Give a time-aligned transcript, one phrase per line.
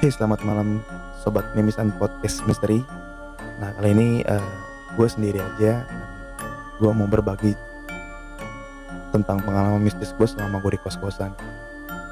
[0.00, 0.80] Hey selamat malam
[1.20, 2.80] sobat mimisan podcast misteri.
[3.60, 4.48] Nah kali ini uh,
[4.96, 5.84] gue sendiri aja.
[6.80, 7.52] Gue mau berbagi
[9.12, 11.36] tentang pengalaman mistis gue selama gue di kos kosan.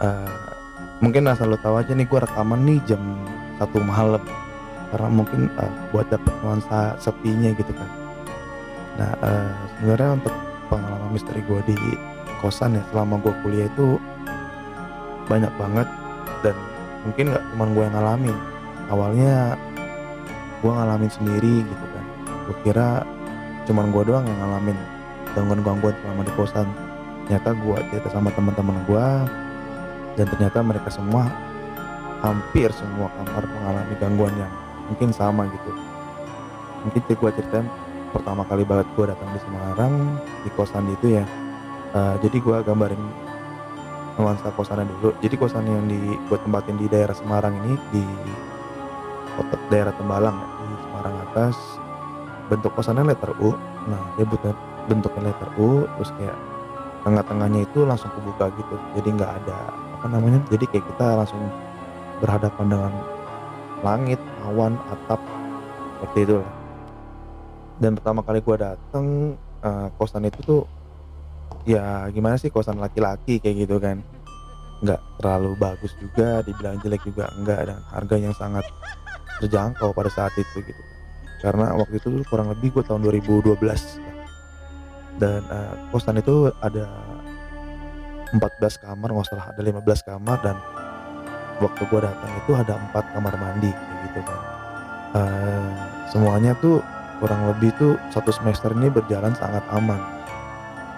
[0.05, 0.53] Uh,
[1.01, 3.01] mungkin asal lo tahu aja nih gue rekaman nih jam
[3.57, 4.21] satu malam
[4.93, 7.89] karena mungkin uh, buat dapet nuansa sepinya gitu kan.
[9.01, 10.37] Nah uh, sebenarnya untuk
[10.69, 11.79] pengalaman misteri gue di
[12.45, 13.97] kosan ya selama gue kuliah itu
[15.25, 15.89] banyak banget
[16.45, 16.53] dan
[17.07, 18.37] mungkin nggak cuma gue yang ngalamin.
[18.89, 19.35] Awalnya
[20.65, 22.05] gue ngalamin sendiri gitu kan.
[22.49, 22.89] Gue kira
[23.69, 24.79] cuman gue doang yang ngalamin
[25.37, 26.69] gangguan-gangguan selama di kosan.
[27.29, 29.07] Ternyata gue cerita sama teman-teman gue
[30.17, 31.29] dan ternyata mereka semua
[32.25, 34.53] hampir semua kamar mengalami gangguan yang
[34.91, 35.71] mungkin sama gitu.
[36.89, 37.69] Mungkin gue ceritain
[38.11, 39.95] pertama kali banget gue datang di Semarang
[40.43, 41.25] di kosan itu ya.
[41.93, 43.01] Uh, jadi gue gambarin
[44.19, 45.15] nuansa kosannya dulu.
[45.23, 48.05] Jadi kosan yang di gue tempatin di daerah Semarang ini di
[49.39, 51.57] kota daerah Tembalang ya, di Semarang atas
[52.51, 53.55] bentuk kosannya letter U.
[53.87, 54.57] Nah dia bentuk
[54.91, 56.39] bentuknya letter U terus kayak
[57.07, 58.75] tengah-tengahnya itu langsung kebuka gitu.
[58.99, 59.59] Jadi nggak ada
[59.99, 61.43] apa namanya jadi kayak kita langsung
[62.19, 62.93] berhadapan dengan
[63.83, 65.23] langit awan atap
[65.99, 66.59] seperti itu lah
[67.79, 70.63] dan pertama kali gue dateng uh, kosan itu tuh
[71.69, 74.01] ya gimana sih kosan laki-laki kayak gitu kan?
[74.81, 78.65] Nggak terlalu bagus juga dibilang jelek juga enggak dan harga yang sangat
[79.43, 80.83] terjangkau pada saat itu gitu.
[81.39, 83.63] Karena waktu itu kurang lebih gue tahun 2012
[85.23, 86.87] dan uh, kosan itu ada
[88.35, 90.57] 14 kamar nggak salah ada 15 kamar dan
[91.59, 93.71] waktu gue datang itu ada empat kamar mandi
[94.09, 94.41] gitu kan.
[95.15, 95.71] Uh,
[96.11, 96.83] semuanya tuh
[97.19, 100.18] kurang lebih tuh satu semester ini berjalan sangat aman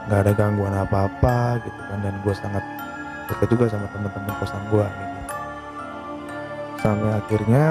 [0.09, 1.99] nggak ada gangguan apa-apa gitu kan.
[2.00, 2.65] Dan gue sangat
[3.31, 5.19] dekat juga sama teman-teman kosan gue gitu.
[6.81, 7.65] sampai akhirnya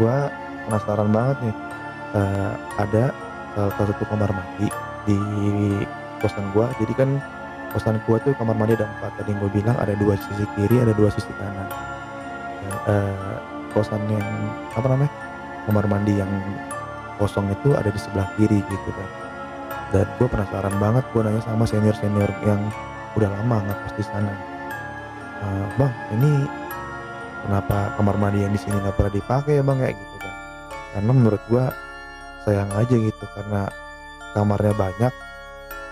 [0.00, 0.16] gue
[0.64, 1.56] penasaran banget nih
[2.16, 3.04] uh, ada
[3.52, 4.72] salah satu kamar mandi
[5.04, 5.18] di
[6.24, 7.10] kosan gue jadi kan
[7.76, 9.12] kosan gue tuh kamar mandi ada empat.
[9.20, 11.68] Tadi gue bilang ada dua sisi kiri ada dua sisi kanan.
[12.62, 13.36] Dan, uh,
[13.76, 14.28] kosan yang
[14.72, 15.12] apa namanya
[15.68, 16.32] kamar mandi yang
[17.20, 19.21] kosong itu ada di sebelah kiri gitu kan
[19.92, 22.60] dan gue penasaran banget gue nanya sama senior senior yang
[23.12, 24.32] udah lama nggak di sana.
[25.38, 26.48] E, bang ini
[27.44, 29.78] kenapa kamar mandi yang di sini nggak pernah dipakai ya bang?
[29.84, 30.34] Kayak gitu kan.
[30.96, 31.64] Karena menurut gue
[32.48, 33.68] sayang aja gitu karena
[34.32, 35.12] kamarnya banyak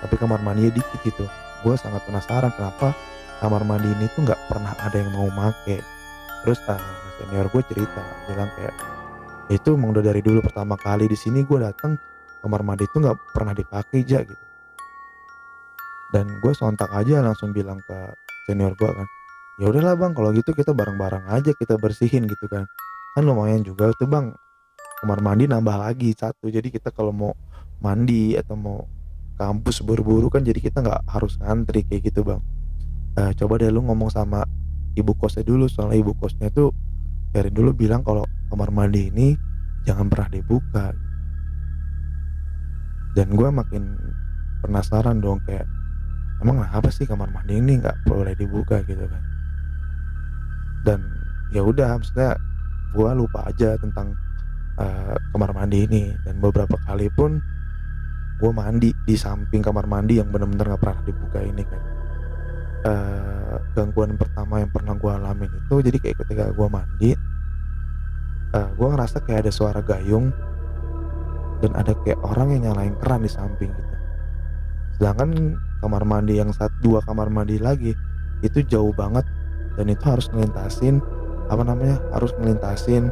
[0.00, 1.28] tapi kamar mandinya dikit gitu.
[1.60, 2.96] Gue sangat penasaran kenapa
[3.44, 5.84] kamar mandi ini tuh nggak pernah ada yang mau make.
[6.40, 6.80] Terus uh,
[7.20, 8.72] senior gue cerita bilang kayak
[9.52, 12.00] itu emang udah dari dulu pertama kali di sini gue datang
[12.40, 14.44] kamar mandi itu nggak pernah dipakai aja gitu.
[16.10, 17.98] Dan gue sontak aja langsung bilang ke
[18.50, 19.06] senior gue kan
[19.60, 22.64] ya udahlah bang kalau gitu kita bareng-bareng aja kita bersihin gitu kan.
[23.14, 24.32] Kan lumayan juga tuh bang.
[25.00, 27.32] Kamar mandi nambah lagi satu jadi kita kalau mau
[27.80, 28.84] mandi atau mau
[29.40, 32.40] kampus buru-buru kan jadi kita nggak harus ngantri kayak gitu bang.
[33.16, 34.44] Uh, coba deh lu ngomong sama
[34.96, 36.72] ibu kosnya dulu soalnya ibu kosnya tuh
[37.30, 39.34] dari dulu bilang kalau kamar mandi ini
[39.86, 40.92] jangan pernah dibuka
[43.14, 43.98] dan gue makin
[44.62, 45.66] penasaran dong kayak
[46.40, 48.80] emang apa sih kamar mandi ini nggak boleh dibuka?
[48.86, 49.22] Gitu kan.
[50.86, 51.00] Dan
[51.50, 52.38] ya udah maksudnya
[52.94, 54.14] gue lupa aja tentang
[54.78, 56.14] uh, kamar mandi ini.
[56.22, 57.42] Dan beberapa kali pun
[58.40, 61.82] gue mandi di samping kamar mandi yang benar-benar nggak pernah dibuka ini kan.
[62.80, 68.68] Uh, gangguan pertama yang pernah gue alamin itu jadi kayak ketika gue mandi uh, eh,
[68.72, 70.32] gue ngerasa kayak ada suara gayung
[71.60, 73.94] dan ada kayak orang yang nyalain keran di samping gitu
[75.00, 77.96] sedangkan kamar mandi yang satu dua kamar mandi lagi
[78.44, 79.24] itu jauh banget.
[79.80, 81.00] Dan itu harus ngelintasin
[81.48, 83.08] apa namanya harus ngelintasin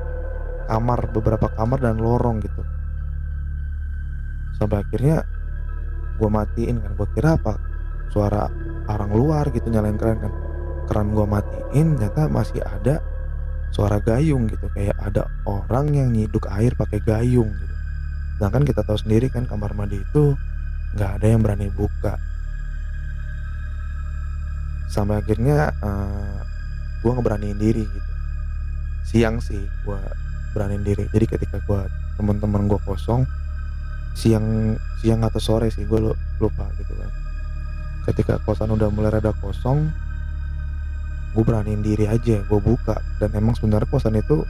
[0.69, 2.61] kamar beberapa kamar dan lorong gitu.
[4.61, 5.25] Sampai akhirnya
[6.21, 7.57] gue matiin kan gue kira apa
[8.13, 8.53] suara
[8.91, 10.33] orang luar gitu nyalain keran kan.
[10.93, 13.01] Keran gue matiin ternyata masih ada
[13.73, 14.69] suara gayung gitu.
[14.77, 17.78] Kayak ada orang yang nyiduk air pakai gayung gitu
[18.39, 20.39] sedangkan kita tahu sendiri kan kamar mandi itu
[20.95, 22.15] nggak ada yang berani buka.
[24.87, 26.39] Sampai akhirnya uh, eh,
[27.03, 28.13] gue ngeberaniin diri gitu.
[29.11, 30.01] Siang sih gue
[30.55, 31.11] beraniin diri.
[31.11, 31.83] Jadi ketika gue
[32.15, 33.27] teman-teman gue kosong
[34.15, 35.99] siang siang atau sore sih gue
[36.39, 37.11] lupa gitu kan.
[38.07, 39.91] Ketika kosan udah mulai rada kosong
[41.35, 43.03] gue beraniin diri aja gue buka.
[43.19, 44.47] Dan emang sebenarnya kosan itu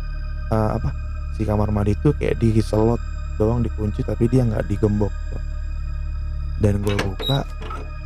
[0.53, 0.93] uh, apa
[1.41, 3.01] si kamar mandi itu kayak diselot
[3.39, 5.15] doang dikunci tapi dia nggak digembok
[6.59, 7.47] dan gue buka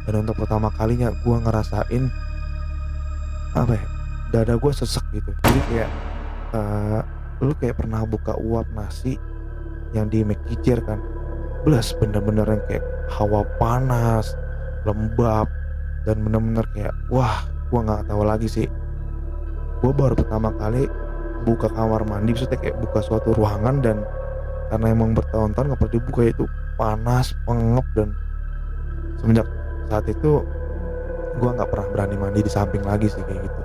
[0.05, 2.05] dan untuk pertama kalinya gue ngerasain
[3.57, 3.87] apa ya
[4.33, 5.29] dada gue sesek gitu.
[5.45, 5.91] Jadi kayak
[6.57, 7.01] uh,
[7.43, 9.19] lu kayak pernah buka uap nasi
[9.93, 11.01] yang di Mekijer kan
[11.63, 14.35] belas bener-bener yang kayak hawa panas
[14.89, 15.47] lembab
[16.09, 18.69] dan bener-bener kayak wah gua nggak tahu lagi sih.
[19.85, 20.87] Gua baru pertama kali
[21.43, 23.97] buka kamar mandi maksudnya kayak buka suatu ruangan dan
[24.73, 26.45] karena emang bertahun-tahun nggak pernah dibuka itu
[26.81, 28.09] panas pengep dan
[29.21, 29.45] semenjak
[29.93, 30.41] saat itu
[31.37, 33.61] gue nggak pernah berani mandi di samping lagi sih kayak gitu.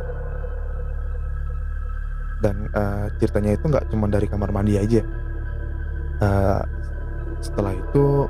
[2.43, 4.99] Dan uh, ceritanya itu nggak cuma dari kamar mandi aja.
[6.19, 6.59] Uh,
[7.39, 8.27] setelah itu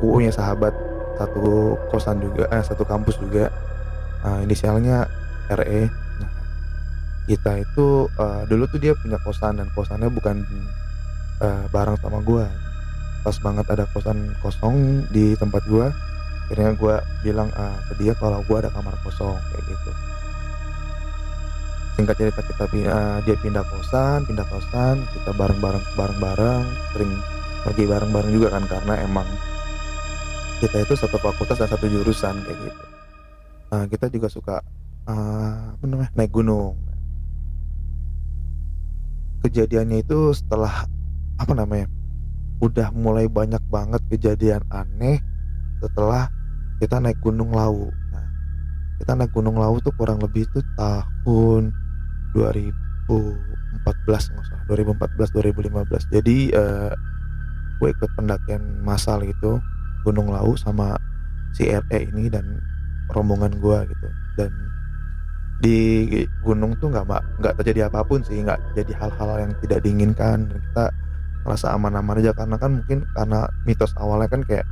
[0.00, 0.72] gue punya sahabat
[1.20, 3.52] satu kosan juga eh satu kampus juga.
[4.24, 5.04] Uh, inisialnya
[5.52, 5.88] RE
[6.20, 6.32] nah
[7.28, 10.44] kita itu uh, dulu tuh dia punya kosan dan kosannya bukan
[11.40, 12.46] uh, bareng sama gue
[13.20, 15.92] pas banget ada kosan kosong di tempat gue
[16.48, 19.92] akhirnya gue bilang uh, ke dia kalau gue ada kamar kosong kayak gitu.
[21.94, 26.64] Singkat cerita kita uh, dia pindah kosan pindah kosan kita bareng bareng bareng bareng
[26.96, 27.12] sering
[27.60, 29.28] pergi bareng bareng juga kan karena emang
[30.64, 32.84] kita itu satu fakultas dan satu jurusan kayak gitu.
[33.70, 34.56] Nah kita juga suka
[35.06, 35.76] uh,
[36.18, 36.74] naik gunung.
[39.40, 40.84] Kejadiannya itu setelah
[41.40, 41.88] apa namanya?
[42.60, 45.24] Udah mulai banyak banget kejadian aneh
[45.80, 46.28] setelah
[46.76, 47.88] kita naik Gunung Lawu.
[48.12, 48.26] Nah,
[49.00, 51.72] kita naik Gunung Lawu tuh kurang lebih itu tahun
[52.36, 52.76] 2014
[54.04, 54.64] nggak salah.
[54.68, 56.92] 2014 2015 jadi uh,
[57.80, 59.56] gue ikut pendakian massal gitu
[60.04, 61.00] Gunung Lawu sama
[61.56, 62.44] si RE ini dan
[63.08, 64.08] rombongan gue gitu.
[64.36, 64.52] Dan
[65.60, 66.08] di
[66.40, 67.04] gunung tuh nggak
[67.40, 70.48] nggak terjadi apa pun sih nggak jadi hal-hal yang tidak diinginkan.
[70.48, 70.84] Dan kita
[71.44, 72.32] merasa aman-aman aja.
[72.36, 74.66] Karena kan mungkin karena mitos awalnya kan kayak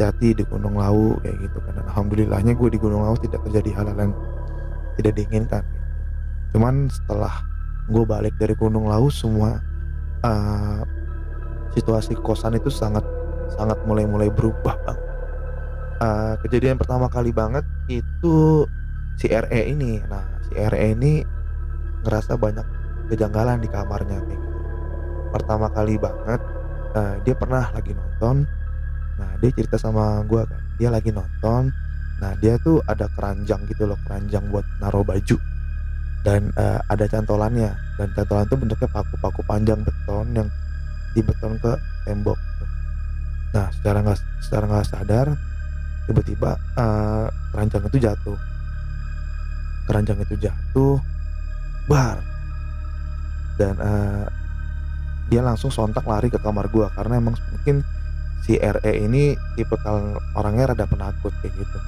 [0.00, 1.74] jati di Gunung Lawu kayak gitu kan.
[1.84, 4.12] Alhamdulillahnya gue di Gunung Lawu tidak terjadi hal-hal yang
[4.96, 5.62] tidak diinginkan.
[6.52, 7.32] Cuman setelah
[7.88, 9.60] gue balik dari Gunung Lawu semua
[10.24, 10.80] uh,
[11.76, 13.04] situasi kosan itu sangat
[13.52, 15.00] sangat mulai-mulai berubah bang.
[16.02, 18.66] Uh, kejadian pertama kali banget itu
[19.20, 20.00] si RE ini.
[20.08, 21.22] Nah si RE ini
[22.02, 22.66] ngerasa banyak
[23.12, 24.51] kejanggalan di kamarnya kayak gitu
[25.32, 26.40] pertama kali banget
[26.92, 28.44] uh, dia pernah lagi nonton.
[29.16, 31.72] Nah dia cerita sama gue kan dia lagi nonton.
[32.20, 35.36] Nah dia tuh ada keranjang gitu loh keranjang buat naruh baju.
[36.22, 37.72] Dan uh, ada cantolannya.
[37.96, 40.48] Dan cantolan itu bentuknya paku-paku panjang beton yang
[41.12, 41.72] dibeton ke
[42.08, 42.40] tembok
[43.52, 45.28] nah secara nggak secara nggak sadar
[46.08, 48.38] tiba-tiba uh, keranjang itu jatuh.
[49.86, 50.98] Keranjang itu jatuh
[51.86, 52.18] bar.
[53.60, 54.26] Dan uh,
[55.32, 57.80] dia langsung sontak lari ke kamar gua karena emang mungkin
[58.44, 61.78] si RE ini tipe kalau orangnya rada penakut kayak gitu.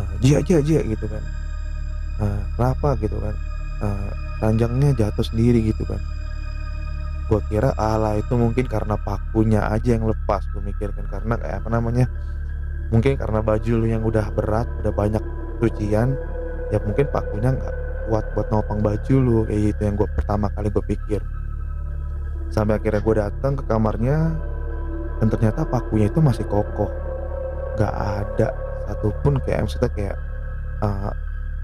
[0.00, 1.20] Nah, jia jia jia gitu kan.
[2.16, 2.96] Nah, kenapa?
[2.96, 3.36] gitu kan.
[3.84, 4.08] Nah,
[4.40, 6.00] ranjangnya jatuh sendiri gitu kan.
[7.28, 11.04] Gua kira ala itu mungkin karena pakunya aja yang lepas gue mikirkan.
[11.12, 12.08] Karena kayak apa namanya
[12.88, 15.24] mungkin karena baju lu yang udah berat udah banyak
[15.60, 16.12] cucian
[16.68, 17.74] ya mungkin pakunya nggak
[18.12, 21.20] kuat buat nopang baju lu kayak gitu yang gue pertama kali gue pikir
[22.52, 24.36] sampai akhirnya gue datang ke kamarnya
[25.18, 26.92] dan ternyata pakunya itu masih kokoh.
[27.80, 28.52] Gak ada
[28.84, 30.16] satupun kayak maksudnya kayak
[30.84, 31.10] uh,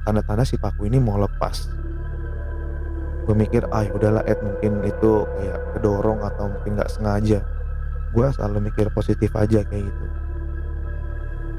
[0.09, 1.69] tanda-tanda si paku ini mau lepas.
[3.29, 7.45] Gue mikir ah ya udahlah Ed mungkin itu kayak kedorong atau mungkin nggak sengaja.
[8.17, 10.05] Gue selalu mikir positif aja kayak gitu.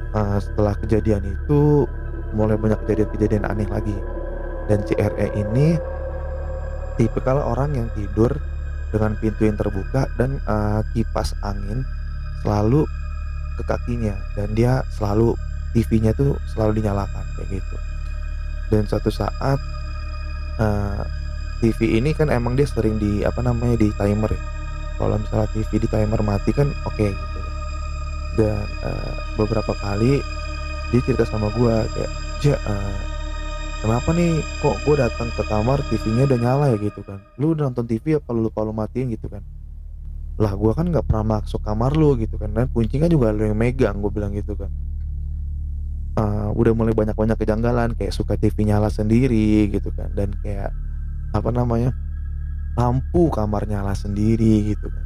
[0.09, 1.85] Uh, setelah kejadian itu
[2.33, 3.93] mulai banyak kejadian-kejadian aneh lagi.
[4.65, 5.77] Dan CRE ini
[6.97, 8.33] tipe kalau orang yang tidur
[8.89, 11.85] dengan pintu yang terbuka dan uh, kipas angin
[12.41, 12.89] selalu
[13.59, 15.35] ke kakinya dan dia selalu
[15.75, 17.75] TV-nya tuh selalu dinyalakan kayak gitu.
[18.69, 19.59] Dan suatu saat
[20.57, 21.03] uh,
[21.59, 24.43] TV ini kan emang dia sering di apa namanya di timer ya.
[24.97, 27.39] Kalau misalnya TV di timer mati kan oke okay, gitu.
[28.39, 30.23] Dan uh, beberapa kali
[30.89, 32.97] dia cerita sama gue kayak ja uh,
[33.79, 37.19] kenapa nih kok gue datang ke kamar TV-nya udah nyala ya gitu kan?
[37.39, 39.43] Lu udah nonton TV apa lu lupa lu matiin gitu kan?
[40.39, 42.51] Lah gue kan nggak pernah masuk kamar lu gitu kan.
[42.51, 44.71] Dan kunci kan juga lu yang megang gue bilang gitu kan.
[46.19, 50.11] Uh, udah mulai banyak-banyak kejanggalan kayak suka TV nyala sendiri gitu kan.
[50.11, 50.75] Dan kayak
[51.31, 51.95] apa namanya
[52.75, 55.05] lampu kamar nyala sendiri gitu kan.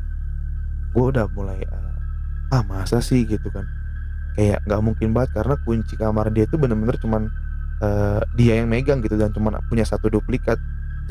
[0.97, 3.69] Gue udah mulai uh, ah masa sih gitu kan?
[4.33, 7.29] Kayak nggak mungkin banget karena kunci kamar dia itu bener-bener cuman
[7.83, 10.55] uh, dia yang megang gitu dan cuma punya satu duplikat.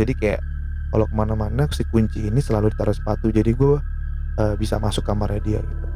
[0.00, 0.40] Jadi kayak
[0.88, 3.28] kalau ke mana-mana si kunci ini selalu ditaruh sepatu.
[3.28, 3.76] Jadi gue
[4.40, 5.86] uh, bisa masuk kamarnya dia gitu.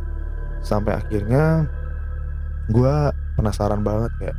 [0.61, 1.65] Sampai akhirnya
[2.69, 2.95] gue
[3.41, 4.37] penasaran banget kayak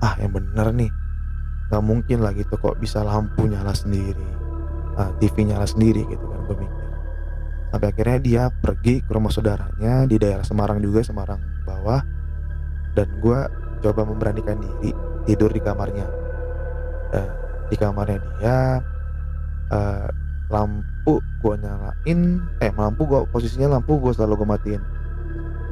[0.00, 0.90] ah yang bener nih.
[1.68, 4.48] Nggak mungkin lah gitu kok bisa lampu nyala sendiri
[4.98, 6.86] uh, TV nyala sendiri gitu kan gue mikir.
[7.68, 12.02] Sampai akhirnya dia pergi ke rumah saudaranya di daerah Semarang juga Semarang bawah.
[12.96, 13.40] Dan gue
[13.78, 14.90] coba memberanikan diri
[15.28, 16.08] tidur di kamarnya.
[17.12, 17.30] Uh,
[17.68, 18.80] di kamarnya dia
[19.68, 20.08] uh,
[20.48, 22.20] lampu gue nyalain
[22.64, 24.82] eh lampu gue posisinya lampu gue selalu gue matiin.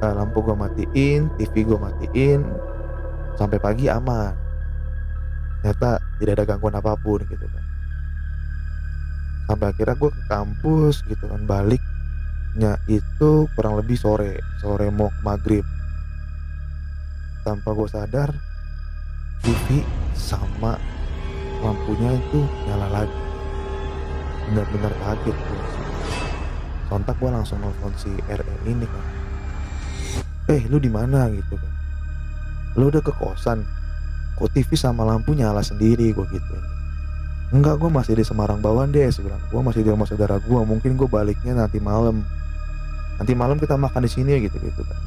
[0.04, 2.44] Uh, lampu gue matiin TV gue matiin
[3.40, 4.36] sampai pagi aman.
[5.64, 7.64] Ternyata tidak ada gangguan apa pun gitu kan.
[9.48, 15.64] Sampai akhirnya gue ke kampus gitu kan baliknya itu kurang lebih sore sore mau maghrib.
[17.40, 18.36] Tanpa gue sadar
[20.16, 20.78] Sama
[21.62, 23.20] lampunya itu nyala lagi.
[24.50, 25.86] Benar-benar kaget gue
[26.86, 29.04] sontak gue langsung nelfon si RE ini kan
[30.54, 31.26] eh lu di mana?
[31.34, 31.72] gitu kan
[32.76, 33.64] lu udah ke kosan.
[34.36, 36.12] Kok TV sama lampu nyala sendiri?
[36.12, 36.54] gue gitu.
[37.48, 41.00] Enggak gue masih di Semarang bawah deh sih gue masih di rumah saudara gue mungkin
[41.00, 42.20] gue baliknya nanti malam.
[43.16, 45.00] Nanti malam kita makan di sini gitu gitu kan.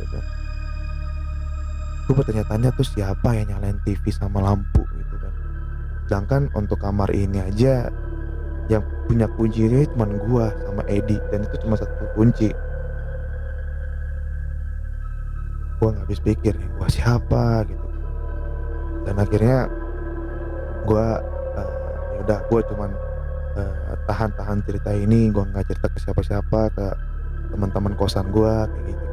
[2.10, 4.82] Gue bertanya-tanya tuh siapa yang nyalain TV sama lampu?
[4.98, 5.34] Gitu kan.
[6.10, 7.94] Sedangkan untuk kamar ini aja
[8.66, 12.50] yang punya kuncinya cuma gue sama Edi dan itu cuma satu kunci.
[15.78, 17.86] Gue nggak habis pikir nih gue siapa gitu.
[19.06, 19.70] Dan akhirnya
[20.90, 21.08] gue
[21.62, 21.74] uh,
[22.18, 22.90] ya udah gue cuman
[23.54, 26.88] uh, tahan-tahan cerita ini gue nggak cerita ke siapa-siapa ke
[27.54, 29.09] teman-teman kosan gue kayak gitu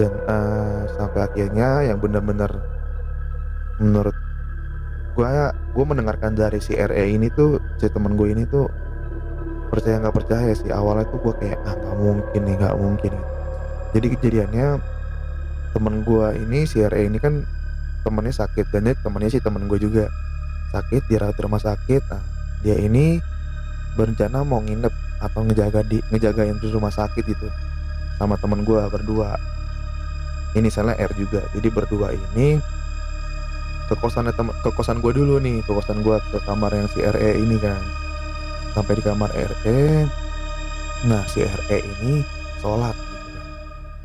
[0.00, 2.50] dan uh, sampai akhirnya yang benar-benar
[3.80, 4.16] menurut
[5.12, 8.68] gue gue mendengarkan dari si RE ini tuh si temen gue ini tuh
[9.68, 10.72] percaya nggak percaya sih.
[10.72, 13.12] Awalnya tuh gue kayak ah nggak mungkin nih nggak mungkin
[13.92, 14.68] jadi kejadiannya
[15.76, 17.44] temen gue ini si RE ini kan
[18.02, 20.08] temennya sakit dan temennya sih temen gue juga.
[20.72, 22.02] Sakit di rumah sakit.
[22.08, 22.22] Nah
[22.64, 23.20] dia ini
[23.92, 27.46] berencana mau nginep atau ngejaga di ngejagain di rumah sakit gitu
[28.16, 29.36] sama temen gue berdua
[30.52, 31.44] ini salah R juga.
[31.56, 32.60] Jadi berdua ini
[33.88, 35.64] ke kosan ke kosan gue dulu nih.
[35.64, 37.80] Ke kosan gue ke kamar yang si RE ini kan.
[38.72, 40.08] Sampai di kamar RE
[41.02, 42.22] nah si RE ini
[42.62, 42.94] sholat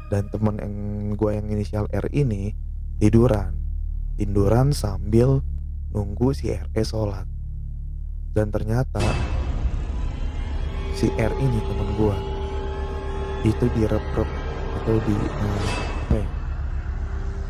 [0.09, 0.73] dan temen yang
[1.13, 2.55] gue yang inisial R ini
[2.97, 3.53] tiduran.
[4.17, 5.43] Tiduran sambil
[5.91, 7.27] nunggu si RE sholat.
[8.33, 9.03] Dan ternyata
[10.95, 12.17] si R ini temen gue
[13.45, 14.29] itu direp-rep
[14.81, 15.96] atau di ya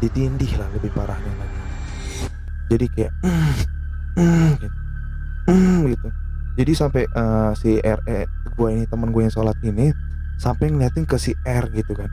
[0.04, 1.60] ditindih lah lebih parahnya lagi.
[2.68, 3.54] Jadi kayak mm,
[4.20, 4.77] mm, gitu,
[5.50, 6.08] mm, gitu.
[6.58, 9.94] Jadi sampai uh, si RE gue ini temen gue yang sholat ini
[10.42, 12.10] sampai ngeliatin ke si R gitu kan.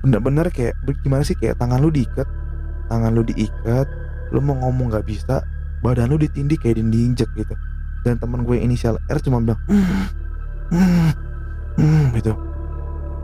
[0.00, 1.36] Bener-bener kayak gimana sih?
[1.36, 2.26] Kayak tangan lu diikat
[2.90, 3.86] tangan lu diikat
[4.34, 5.46] lu mau ngomong nggak bisa
[5.80, 7.54] badan lu ditindih kayak diinjek gitu.
[8.02, 10.06] Dan teman gue inisial R cuma bilang mm,
[10.74, 11.10] mm,
[11.78, 12.32] mm, gitu.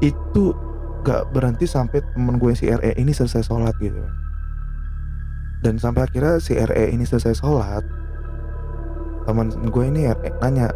[0.04, 0.54] Itu
[1.06, 4.02] gak berhenti sampai temen gue si RE ini selesai sholat gitu.
[5.62, 7.86] Dan sampai akhirnya si RE ini selesai sholat
[9.22, 10.74] teman gue ini RE nanya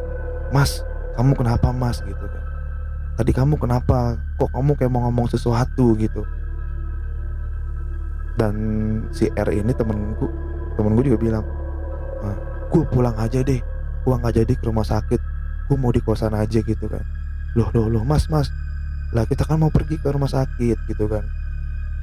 [0.54, 0.86] mas
[1.18, 1.98] kamu kenapa mas?
[2.06, 2.44] gitu kan.
[3.18, 4.14] Tadi kamu kenapa?
[4.38, 5.98] Kok kamu kayak mau ngomong sesuatu?
[5.98, 6.22] gitu.
[8.38, 8.54] Dan
[9.10, 10.30] si R ini temenku
[10.78, 11.44] temen gue juga bilang
[12.22, 12.38] ah,
[12.70, 13.58] gue pulang aja deh.
[14.06, 15.20] Gue nggak jadi ke rumah sakit.
[15.66, 17.02] Gue mau di kosan aja gitu kan.
[17.58, 18.48] Loh loh loh mas mas
[19.10, 21.26] lah kita kan mau pergi ke rumah sakit gitu kan.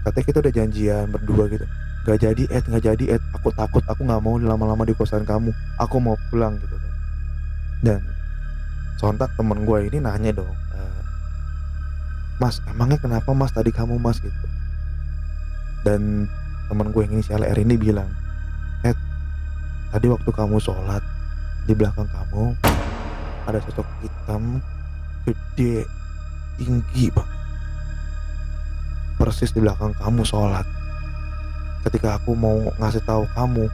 [0.04, 1.66] Katanya kita udah janjian berdua gitu.
[2.08, 3.24] Gak jadi Ed gak jadi Ed.
[3.36, 5.52] Aku takut aku nggak mau lama-lama di kosan kamu.
[5.80, 6.94] Aku mau pulang gitu kan.
[7.84, 8.02] Dan
[8.98, 10.56] sontak temen gue ini nanya dong
[12.38, 14.22] mas emangnya kenapa mas tadi kamu mas?
[14.22, 14.46] Gitu.
[15.82, 16.30] Dan
[16.70, 18.10] teman gue yang inisial R ini bilang
[18.86, 18.98] Ed
[19.90, 21.02] tadi waktu kamu sholat
[21.66, 22.54] di belakang kamu
[23.48, 24.60] ada sosok hitam
[25.26, 25.88] gede
[26.58, 27.30] tinggi bang
[29.18, 30.66] persis di belakang kamu sholat
[31.86, 33.70] ketika aku mau ngasih tahu kamu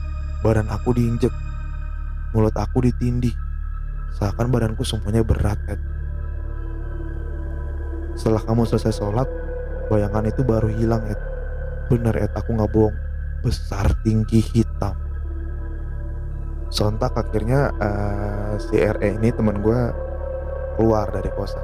[0.45, 1.31] badan aku diinjek
[2.35, 3.33] mulut aku ditindih
[4.19, 5.81] seakan badanku semuanya berat Ed
[8.13, 9.25] setelah kamu selesai sholat,
[9.89, 11.17] bayangan itu baru hilang, Ed.
[11.89, 12.95] Bener, Ed, aku nggak bohong.
[13.41, 14.95] Besar, tinggi, hitam.
[16.69, 19.79] Sontak akhirnya uh, si RE ini temen gue
[20.77, 21.61] keluar dari kosan.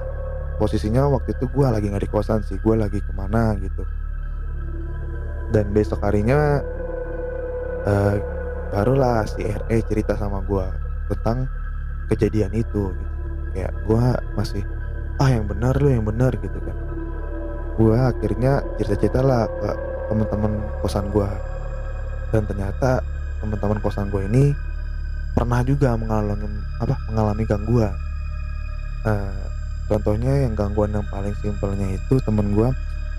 [0.60, 3.88] Posisinya waktu itu gue lagi nggak di kosan sih, gue lagi ke mana gitu.
[5.56, 6.60] Dan besok harinya
[7.88, 8.16] uh,
[8.70, 10.68] barulah si RE cerita sama gue
[11.16, 11.48] tentang
[12.12, 12.92] kejadian itu.
[12.92, 13.06] Gitu.
[13.56, 14.04] Kayak gue
[14.38, 14.62] masih
[15.20, 16.78] ah yang benar lu yang benar gitu kan
[17.76, 19.70] gue akhirnya cerita-cerita lah ke
[20.12, 21.30] teman-teman kosan gue
[22.32, 23.04] dan ternyata
[23.44, 24.56] teman-teman kosan gue ini
[25.36, 26.48] pernah juga mengalami
[26.80, 27.96] apa mengalami gangguan
[29.08, 29.44] uh,
[29.90, 32.70] contohnya yang gangguan yang paling simpelnya itu temen gue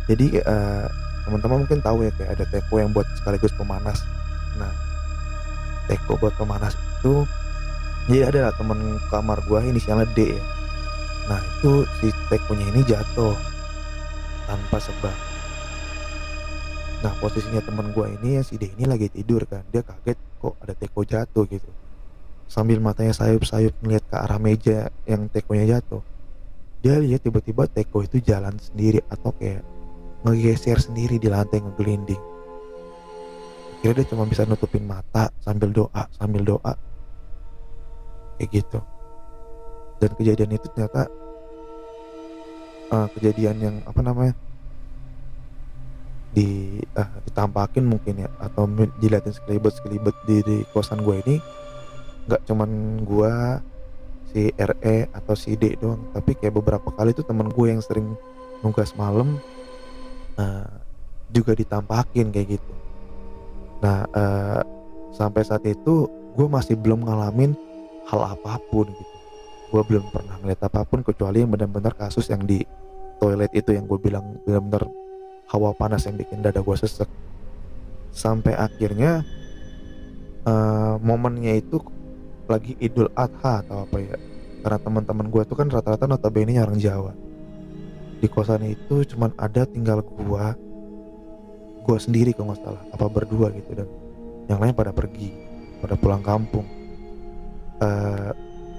[0.06, 0.86] jadi uh,
[1.22, 4.02] teman-teman mungkin tahu ya kayak ada teko yang buat sekaligus pemanas.
[4.58, 4.72] Nah
[5.86, 7.22] teko buat pemanas itu
[8.10, 10.42] jadi ada temen kamar gue inisialnya D ya.
[11.30, 13.38] Nah itu si tekonya ini jatuh
[14.50, 15.16] tanpa sebab.
[17.06, 19.62] Nah posisinya temen gue ini ya si D ini lagi tidur kan.
[19.70, 21.46] Dia kaget kok ada teko jatuh?
[21.46, 21.70] gitu.
[22.50, 26.02] Sambil matanya sayup-sayup ngeliat ke arah meja yang tekonya jatuh
[26.80, 29.60] dia lihat tiba-tiba teko itu jalan sendiri atau kayak
[30.24, 32.20] ngegeser sendiri di lantai ngegelinding.
[33.80, 36.72] Kira dia cuma bisa nutupin mata sambil doa sambil doa.
[38.36, 38.80] Kayak gitu.
[40.00, 41.08] Dan kejadian itu ternyata
[42.92, 44.34] uh, kejadian yang apa namanya
[46.30, 48.64] di uh, ditampakin mungkin ya atau
[49.02, 51.36] dilihatin sekelibet sekelibet di, di kosan gue ini
[52.30, 53.34] nggak cuman gue
[54.30, 56.00] si RE atau si D doang.
[56.14, 58.14] Tapi kayak beberapa kali tuh temen gue yang sering
[58.62, 59.36] nugas malam
[60.38, 60.70] uh,
[61.30, 62.72] juga ditampakin kayak gitu.
[63.82, 64.60] Nah uh,
[65.10, 66.06] sampai saat itu
[66.38, 67.54] gue masih belum ngalamin
[68.06, 69.16] hal apa pun gitu.
[69.70, 72.62] Gue belum pernah ngeliat apa pun kecuali yang benar-benar kasus yang di
[73.22, 74.88] toilet itu yang gue bilang benar-benar
[75.50, 77.06] hawa panas yang bikin dada gue sesek.
[78.10, 79.22] Sampai akhirnya
[80.46, 81.78] uh, momennya itu
[82.50, 84.16] lagi Idul Adha atau apa ya.
[84.60, 87.12] Karena teman-teman gue tuh kan rata-rata notabene orang Jawa.
[88.20, 90.44] Di kosan itu cuman ada tinggal gue
[91.80, 93.88] gue sendiri kalau nggak salah apa berdua gitu dan
[94.52, 95.32] yang lain pada pergi
[95.80, 96.68] pada pulang kampung.
[97.80, 98.30] Uh, eh,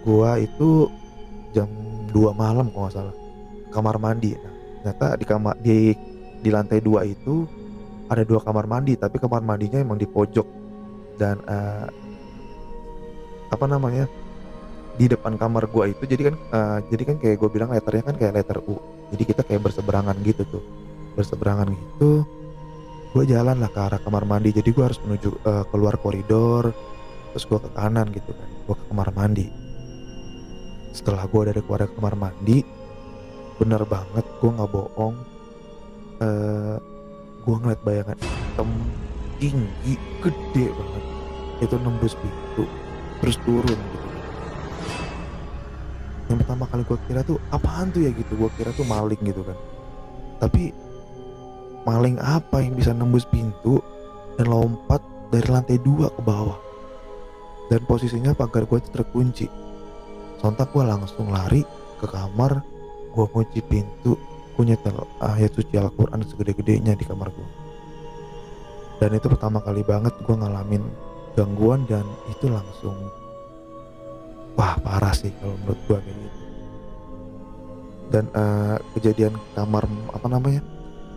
[0.06, 0.70] gue itu
[1.58, 1.66] jam
[2.14, 3.16] 2 malam kalau nggak salah
[3.72, 4.36] kamar mandi.
[4.36, 5.96] Nah, ternyata di kamar di
[6.44, 7.48] di lantai dua itu
[8.12, 10.46] ada dua kamar mandi tapi kamar mandinya emang di pojok.
[11.16, 11.88] Dan uh,
[13.52, 14.08] apa namanya
[14.96, 18.16] di depan kamar gua itu jadi kan uh, jadi kan kayak gue bilang letternya kan
[18.16, 18.80] kayak letter U.
[19.12, 20.64] Jadi kita kayak berseberangan gitu tuh.
[21.16, 22.24] Berseberangan gitu
[23.12, 24.56] gue jalan lah ke arah kamar mandi.
[24.56, 26.72] Jadi gue harus menuju uh, keluar koridor
[27.32, 28.50] terus gue ke kanan gitu kan.
[28.68, 29.48] Gue ke kamar mandi.
[30.92, 32.64] Setelah gue dari keluar ke kamar mandi
[33.60, 35.16] bener banget gue nggak bohong
[36.18, 36.78] uh,
[37.42, 38.70] gue ngeliat bayangan hitam
[39.40, 41.04] tinggi gede banget.
[41.62, 42.66] Itu nembus pintu
[43.22, 44.08] terus turun gitu.
[46.32, 48.12] Yang pertama kali gue kira tuh apaan tuh ya?
[48.12, 48.34] gitu.
[48.36, 49.58] Gue kira tuh maling gitu kan.
[50.42, 50.74] Tapi
[51.86, 53.80] maling apa yang bisa nembus pintu
[54.36, 56.58] dan lompat dari lantai dua ke bawah?
[57.70, 59.48] Dan posisinya pagar gue terkunci.
[60.40, 61.62] Sontak gue langsung lari
[62.00, 62.64] ke kamar.
[63.12, 64.16] Gue kunci pintu.
[64.56, 67.62] Gue nyetel ayat suci Al-Quran segede-gedenya di kamar gue
[69.02, 70.86] dan itu pertama kali banget gue ngalamin
[71.38, 72.96] gangguan dan itu langsung
[74.60, 76.40] wah parah sih kalau menurut gua kayak gitu.
[78.12, 80.62] Dan uh, kejadian kamar apa namanya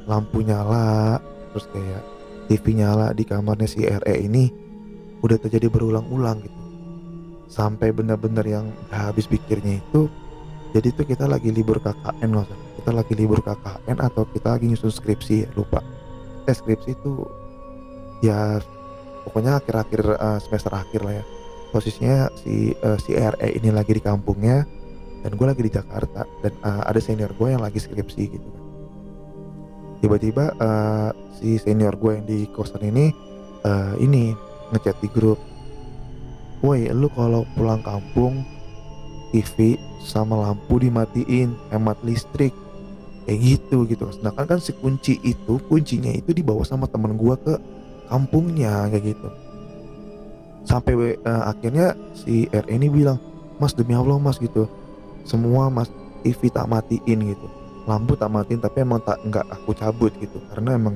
[0.07, 1.18] lampu nyala
[1.50, 2.03] terus kayak
[2.46, 4.53] TV nyala di kamarnya si RE ini
[5.24, 6.61] udah terjadi berulang-ulang gitu.
[7.50, 10.07] Sampai benar-benar yang habis pikirnya itu
[10.74, 12.46] jadi itu kita lagi libur KKN loh
[12.85, 15.81] kita lagi libur KKN atau kita lagi nyusun skripsi ya lupa.
[16.44, 17.24] Eh skripsi itu
[18.20, 18.61] ya
[19.24, 21.24] pokoknya akhir-akhir uh, semester akhir lah ya.
[21.72, 24.62] Posisinya si uh, si RE ini lagi di kampungnya
[25.24, 28.50] dan gue lagi di Jakarta dan uh, ada senior gue yang lagi skripsi gitu.
[30.04, 31.10] Tiba-tiba uh,
[31.40, 33.10] si senior gue yang di kosan ini
[33.64, 34.37] uh, ini
[34.70, 35.40] ngechat di grup
[36.64, 38.40] woi lu kalau pulang kampung
[39.32, 42.54] TV sama lampu dimatiin hemat listrik.
[43.24, 44.04] Kayak gitu gitu.
[44.12, 47.56] Sedangkan kan si kunci itu kuncinya itu dibawa sama temen gue ke
[48.14, 49.29] kampungnya kayak gitu.
[50.62, 50.94] Sampai
[51.27, 53.18] uh, akhirnya si R ini bilang
[53.59, 54.70] mas demi Allah mas gitu.
[55.27, 55.90] Semua mas
[56.22, 57.46] TV tak matiin gitu.
[57.90, 60.38] Lampu tak matiin tapi emang tak nggak aku cabut gitu.
[60.55, 60.94] Karena emang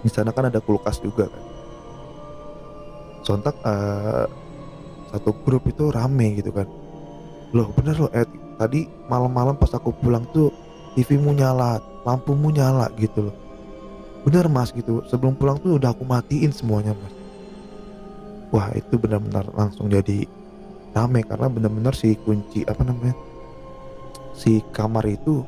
[0.00, 1.44] di sana kan ada kulkas juga kan.
[3.20, 4.24] Sontak uh,
[5.12, 6.64] satu grup itu rame gitu kan.
[7.52, 8.24] Loh bener loh eh
[8.56, 10.48] tadi malam-malam pas aku pulang tuh
[10.96, 13.49] TV-mu nyala lampumu nyala gitu loh
[14.26, 15.00] bener mas gitu.
[15.08, 17.14] Sebelum pulang tuh udah aku matiin semuanya mas.
[18.50, 20.26] Wah itu benar-benar langsung jadi
[20.90, 23.14] rame karena benar-benar si kunci apa namanya
[24.34, 25.46] si kamar itu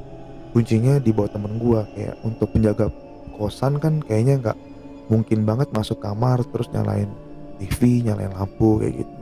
[0.55, 1.85] kuncinya di bawah temen gua.
[1.93, 2.87] Kayak untuk penjaga
[3.35, 4.59] kosan kan kayaknya nggak
[5.11, 7.11] mungkin banget masuk kamar terus nyalain
[7.59, 9.17] TV nyalain lampu kayak gitu.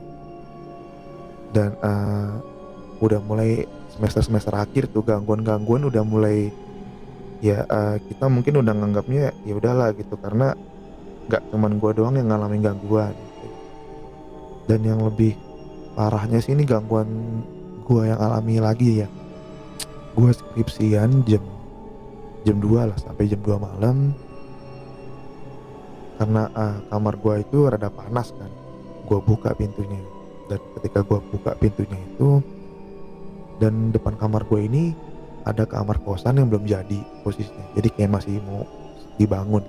[1.51, 2.39] Dan uh,
[3.01, 6.53] udah mulai semester semester akhir tuh gangguan-gangguan udah mulai
[7.41, 10.53] ya uh, kita mungkin udah nganggapnya ya udahlah gitu karena
[11.25, 13.13] nggak cuman gue doang yang ngalamin gangguan.
[13.13, 13.49] Gitu.
[14.69, 15.33] dan yang lebih
[15.97, 17.09] parahnya sih ini gangguan
[17.83, 19.07] gue yang alami lagi ya.
[20.13, 21.43] Gue skripsian jam
[22.45, 24.13] jam 2 lah sampai jam 2 malam.
[26.21, 28.51] Karena uh, kamar gue itu rada panas kan.
[29.09, 29.97] Gue buka pintunya.
[30.45, 32.43] Dan ketika gue buka pintunya itu
[33.61, 34.93] dan depan kamar gue ini
[35.41, 37.73] ada kamar kosan yang belum jadi posisinya.
[37.77, 38.65] Jadi kayak masih mau
[39.17, 39.65] dibangun.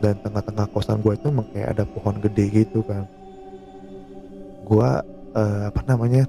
[0.00, 3.08] Dan tengah-tengah kosan gue itu emang kayak ada pohon gede gitu kan.
[4.68, 4.88] Gue
[5.32, 6.28] uh, apa namanya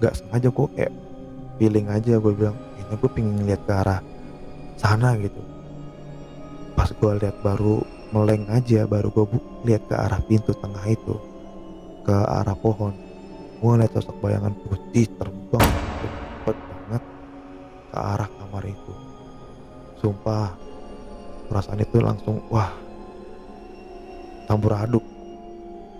[0.00, 0.92] gak sengaja gue kayak
[1.60, 4.00] feeling aja gue bilang ini gue pengen lihat ke arah
[4.80, 5.40] sana gitu.
[6.72, 7.84] Pas gue lihat baru
[8.16, 9.24] meleng aja baru gue
[9.68, 11.20] lihat ke arah pintu tengah itu
[12.08, 12.96] ke arah pohon.
[13.60, 15.89] Gue lihat sosok bayangan putih terbang
[17.90, 18.92] ke arah kamar itu.
[19.98, 20.54] Sumpah
[21.50, 22.70] perasaan itu langsung wah
[24.46, 25.04] campur aduk.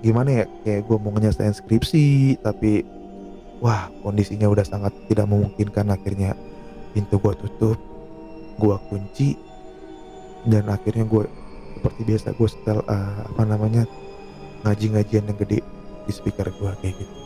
[0.00, 2.86] Gimana ya kayak gue mau nyelesain skripsi tapi
[3.60, 5.92] wah kondisinya udah sangat tidak memungkinkan.
[5.92, 6.32] Akhirnya
[6.96, 7.78] pintu gue tutup
[8.60, 9.36] gue kunci
[10.48, 11.24] dan akhirnya gue
[11.80, 13.84] seperti biasa gue setel uh, apa namanya
[14.64, 15.60] ngaji-ngajian yang gede
[16.04, 17.16] di speaker gue kayak gitu.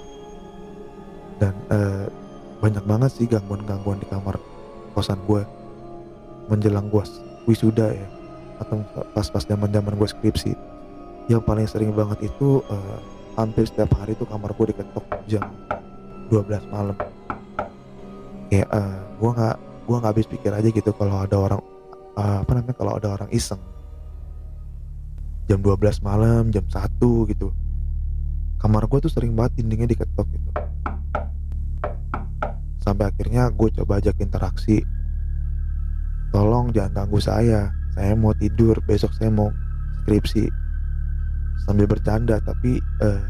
[1.43, 2.07] Dan uh,
[2.63, 4.39] banyak banget sih gangguan-gangguan di kamar
[4.95, 5.43] kosan gue
[6.47, 7.03] menjelang gue
[7.51, 8.09] wisuda ya
[8.63, 8.81] atau
[9.13, 10.53] pas-pas zaman-zaman gue skripsi.
[11.27, 12.99] Yang paling sering banget itu uh,
[13.35, 15.45] hampir setiap hari tuh kamar gue diketok jam
[16.31, 16.97] 12 malam.
[18.49, 21.61] Kayak uh, gue nggak gue nggak habis pikir aja gitu kalau ada orang
[22.15, 23.61] uh, apa namanya kalau ada orang iseng.
[25.51, 26.79] Jam 12 malam jam 1
[27.35, 27.51] gitu.
[28.63, 30.74] Kamar gue tuh sering banget dindingnya diketok gitu
[32.85, 34.85] sampai akhirnya gue coba ajak interaksi.
[36.29, 37.73] Tolong jangan ganggu saya.
[37.97, 39.49] Saya mau tidur besok saya mau
[40.05, 40.45] skripsi.
[41.65, 43.25] Sambil bercanda tapi uh,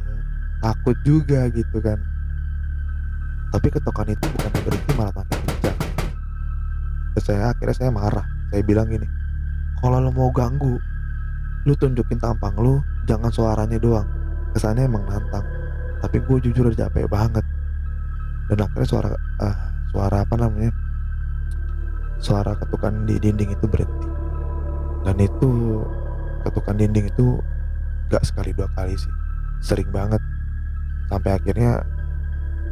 [0.59, 2.03] takut juga gitu kan.
[3.55, 5.79] Tapi ketokan itu bukan berhenti malah makin kencang
[7.23, 8.27] saya akhirnya saya marah.
[8.51, 9.07] Saya bilang gini
[9.79, 10.81] kalau lo mau ganggu
[11.69, 14.09] lu tunjukin tampang lu jangan suaranya doang.
[14.57, 15.45] Kesannya emang nantang.
[16.03, 17.45] Tapi gue jujur capek banget
[18.51, 19.57] dan akhirnya suara uh,
[19.93, 20.73] suara apa namanya?
[22.21, 24.09] Suara ketukan di dinding itu berhenti.
[25.05, 25.81] Dan itu
[26.49, 27.41] ketukan dinding itu
[28.09, 29.13] gak sekali dua kali sih.
[29.61, 30.21] Sering banget.
[31.13, 31.85] Sampai akhirnya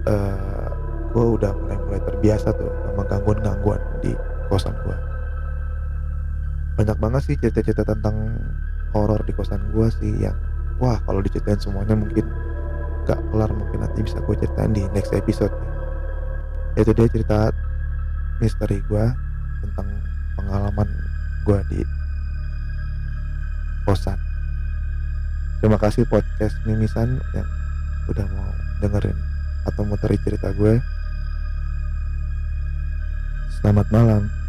[0.09, 0.69] uh,
[1.13, 4.17] gue udah mulai mulai terbiasa tuh sama gangguan-gangguan di
[4.49, 4.97] kosan gue
[6.81, 8.33] banyak banget sih cerita-cerita tentang
[8.97, 10.37] horor di kosan gue sih yang
[10.81, 12.25] wah kalau diceritain semuanya mungkin
[13.07, 15.53] gak kelar mungkin nanti bisa gue ceritain di next episode
[16.79, 17.53] itu dia cerita
[18.41, 19.05] misteri gue
[19.63, 19.89] tentang
[20.39, 20.89] pengalaman
[21.45, 21.81] gue di
[23.85, 24.19] kosan
[25.59, 27.49] terima kasih podcast mimisan yang
[28.11, 28.51] udah mau
[28.83, 29.19] dengerin
[29.67, 30.83] atau mau cerita gue.
[33.63, 34.42] Selamat malam.